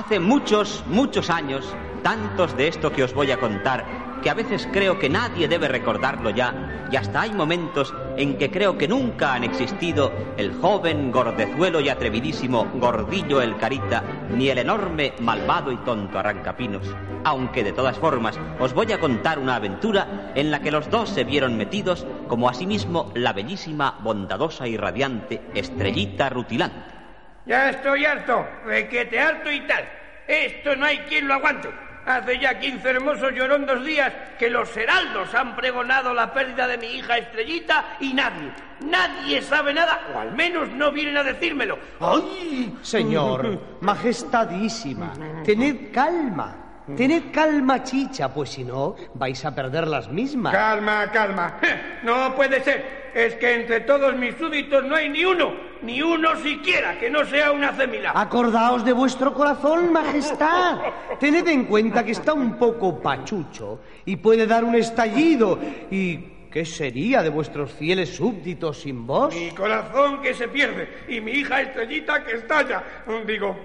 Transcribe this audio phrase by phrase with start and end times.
[0.00, 3.84] Hace muchos, muchos años, tantos de esto que os voy a contar,
[4.22, 8.50] que a veces creo que nadie debe recordarlo ya, y hasta hay momentos en que
[8.50, 14.02] creo que nunca han existido el joven, gordezuelo y atrevidísimo Gordillo el Carita,
[14.34, 16.86] ni el enorme, malvado y tonto Arrancapinos.
[17.24, 21.10] Aunque de todas formas os voy a contar una aventura en la que los dos
[21.10, 26.99] se vieron metidos, como asimismo la bellísima, bondadosa y radiante Estrellita Rutilante.
[27.46, 29.88] Ya estoy harto, requete harto y tal.
[30.26, 31.68] Esto no hay quien lo aguante.
[32.06, 36.86] Hace ya 15 hermosos llorondos días que los heraldos han pregonado la pérdida de mi
[36.86, 41.78] hija Estrellita y nadie, nadie sabe nada, o al menos no vienen a decírmelo.
[42.00, 42.74] ¡Ay!
[42.82, 45.12] Señor, majestadísima,
[45.44, 46.56] tened calma.
[46.96, 50.52] Tened calma, chicha, pues si no, vais a perder las mismas.
[50.52, 51.60] Calma, calma.
[52.02, 53.10] No puede ser.
[53.14, 55.52] Es que entre todos mis súbditos no hay ni uno,
[55.82, 58.12] ni uno siquiera que no sea una cémila.
[58.14, 60.78] Acordaos de vuestro corazón, majestad.
[61.18, 65.58] Tened en cuenta que está un poco pachucho y puede dar un estallido.
[65.90, 66.18] ¿Y
[66.50, 69.34] qué sería de vuestros fieles súbditos sin vos?
[69.34, 72.82] Mi corazón que se pierde y mi hija Estrellita que estalla.
[73.26, 73.56] Digo,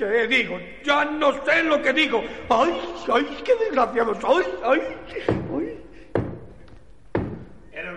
[0.00, 0.58] ¿Qué digo?
[0.82, 2.22] Ya no sé lo que digo.
[2.48, 2.72] ¡Ay,
[3.12, 4.44] ay, qué desgraciado soy!
[4.64, 4.80] ¡Ay,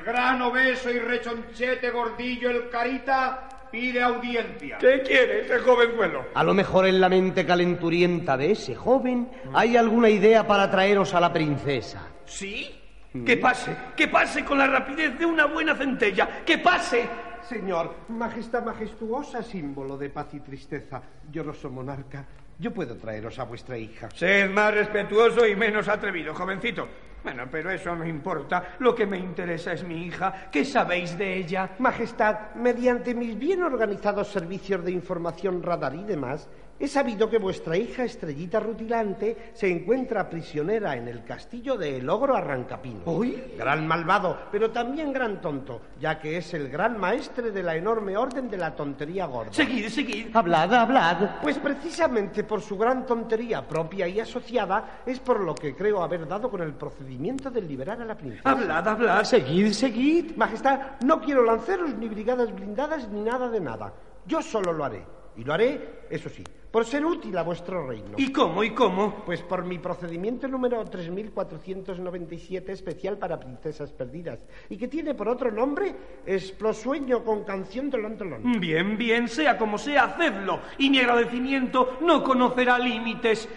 [0.04, 4.78] gran obeso y rechonchete gordillo el carita pide audiencia.
[4.78, 6.26] ¿Qué quiere ese jovenzuelo?
[6.36, 11.14] A lo mejor en la mente calenturienta de ese joven hay alguna idea para traeros
[11.14, 12.08] a la princesa.
[12.26, 12.80] ¿Sí?
[13.26, 16.44] Que pase, que pase con la rapidez de una buena centella.
[16.44, 17.08] ¡Que pase!
[17.48, 22.26] Señor, majestad majestuosa, símbolo de paz y tristeza, lloroso monarca,
[22.58, 24.10] yo puedo traeros a vuestra hija.
[24.12, 26.88] Sed más respetuoso y menos atrevido, jovencito.
[27.24, 28.76] Bueno, pero eso no importa.
[28.80, 30.50] Lo que me interesa es mi hija.
[30.52, 31.72] ¿Qué sabéis de ella?
[31.80, 36.50] Majestad, mediante mis bien organizados servicios de información radar y demás,
[36.84, 42.10] he sabido que vuestra hija Estrellita Rutilante se encuentra prisionera en el castillo de El
[42.10, 43.04] Ogro Arrancapino.
[43.06, 43.42] ¿Uy?
[43.58, 48.18] Gran malvado, pero también gran tonto, ya que es el gran maestre de la enorme
[48.18, 49.54] orden de la tontería gorda.
[49.54, 50.36] Seguid, seguid.
[50.36, 51.42] Hablad, hablad.
[51.42, 56.28] Pues precisamente por su gran tontería propia y asociada es por lo que creo haber
[56.28, 58.52] dado con el procedimiento de liberar a la princesa.
[58.52, 59.24] Hablad, hablad.
[59.24, 60.36] Seguid, seguid.
[60.36, 63.94] Majestad, no quiero lanceros ni brigadas blindadas ni nada de nada.
[64.26, 65.23] Yo solo lo haré.
[65.36, 68.16] Y lo haré, eso sí, por ser útil a vuestro reino.
[68.18, 69.24] ¿Y cómo, y cómo?
[69.26, 74.40] Pues por mi procedimiento número 3497 especial para princesas perdidas
[74.70, 75.94] y que tiene por otro nombre
[76.26, 78.60] Explosueño con canción de Londolón.
[78.60, 80.62] Bien, bien, sea como sea, hacedlo.
[80.78, 83.48] Y mi agradecimiento no conocerá límites.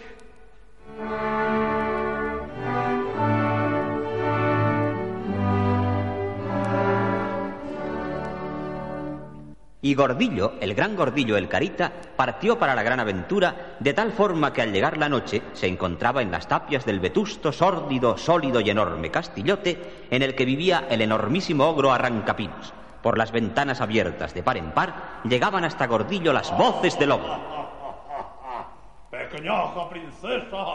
[9.87, 14.51] Y Gordillo, el gran Gordillo el Carita, partió para la gran aventura, de tal forma
[14.51, 18.69] que al llegar la noche se encontraba en las tapias del vetusto, sórdido, sólido y
[18.69, 22.73] enorme castillote en el que vivía el enormísimo ogro Arrancapinos.
[23.01, 27.39] Por las ventanas abiertas de par en par llegaban hasta Gordillo las voces del ogro.
[29.09, 30.65] Pequeñaja princesa,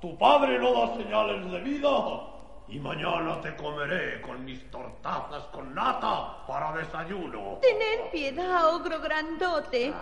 [0.00, 2.37] tu padre no da señales de vida
[2.68, 7.58] y mañana te comeré con mis tortazas con nata para desayuno.
[7.62, 9.92] Tened piedad, ogro grandote,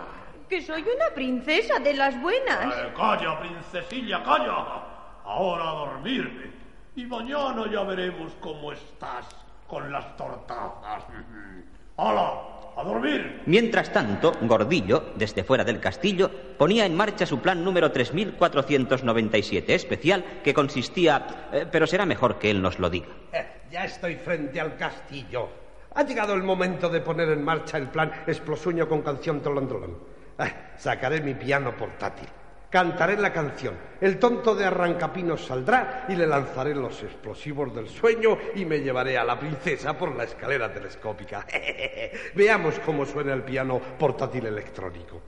[0.49, 2.75] que soy una princesa de las buenas.
[2.75, 4.83] Eh, calla, princesilla, calla.
[5.23, 6.51] Ahora a dormirme.
[6.95, 9.27] Y mañana ya veremos cómo estás
[9.67, 11.03] con las tortazas.
[11.97, 12.43] ¡Hala!
[12.75, 13.41] ¡A dormir!
[13.47, 20.23] Mientras tanto, Gordillo, desde fuera del castillo, ponía en marcha su plan número 3497 especial,
[20.43, 21.49] que consistía...
[21.51, 23.07] eh, pero será mejor que él nos lo diga.
[23.33, 25.49] Eh, ya estoy frente al castillo.
[25.95, 29.97] Ha llegado el momento de poner en marcha el plan Explosuño con canción Tolondolón.
[30.37, 32.27] Eh, sacaré mi piano portátil.
[32.69, 33.75] Cantaré la canción.
[34.01, 39.17] El tonto de Arrancapinos saldrá y le lanzaré los explosivos del sueño y me llevaré
[39.17, 41.45] a la princesa por la escalera telescópica.
[42.35, 45.21] Veamos cómo suena el piano portátil electrónico.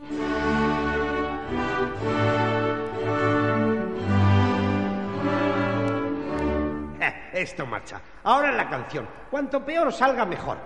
[7.32, 8.00] Esto marcha.
[8.24, 9.06] Ahora la canción.
[9.30, 10.56] Cuanto peor salga, mejor.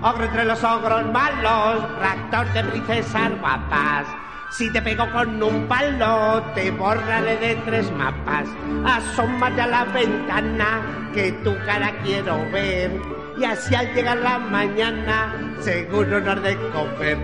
[0.00, 4.06] Ogro entre los ogros malos, raptor de princesas guapas.
[4.50, 8.48] Si te pego con un palo, te borraré de tres mapas.
[8.84, 12.92] Asómate a la ventana, que tu cara quiero ver.
[13.38, 17.18] Y así al llegar la mañana, seguro nos de comer.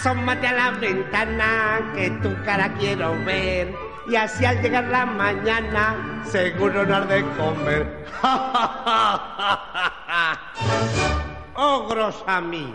[0.00, 3.74] Asómate a la ventana, que tu cara quiero ver.
[4.08, 8.06] y así al llegar la mañana seguro no has de comer.
[11.54, 12.74] ¡Ogros a mí!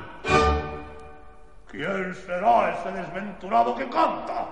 [1.72, 4.46] ¿Quién será ese desventurado que canta?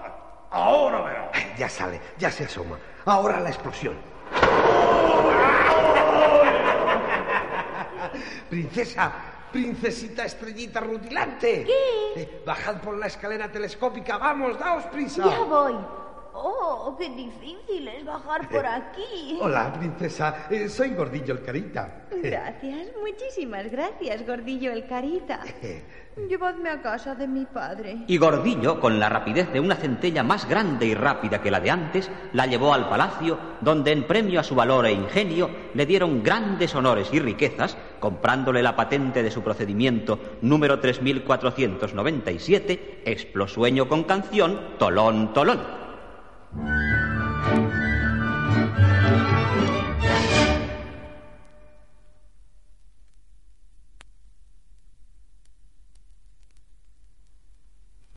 [0.49, 1.31] Ahora verá.
[1.55, 2.79] Ya sale, ya se asoma.
[3.05, 3.93] Ahora la explosión.
[8.49, 9.11] Princesa,
[9.53, 11.63] princesita estrellita rutilante.
[11.63, 12.21] ¿Qué?
[12.21, 15.23] Eh, bajad por la escalera telescópica, vamos, daos prisa.
[15.23, 16.02] Ya voy.
[16.35, 19.37] Oh, qué difícil es bajar por aquí.
[19.39, 21.99] Hola, princesa, eh, soy Gordillo el Carita.
[22.21, 25.39] Gracias, muchísimas gracias, gordillo el carita.
[26.29, 28.03] Llevadme a casa de mi padre.
[28.07, 31.71] Y Gordillo, con la rapidez de una centella más grande y rápida que la de
[31.71, 36.21] antes, la llevó al palacio, donde en premio a su valor e ingenio le dieron
[36.21, 44.77] grandes honores y riquezas, comprándole la patente de su procedimiento número 3497, Explosueño con canción,
[44.77, 45.82] Tolón Tolón.